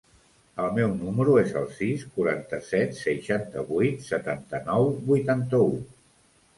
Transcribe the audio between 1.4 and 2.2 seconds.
es el sis,